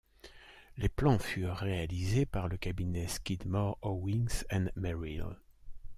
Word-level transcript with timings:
Les 0.77 0.89
plans 0.89 1.19
furent 1.19 1.55
réalisés 1.57 2.25
par 2.25 2.47
le 2.47 2.57
cabinet 2.57 3.07
Skidmore, 3.07 3.77
Owings 3.83 4.41
and 4.51 4.65
Merrill. 4.75 5.27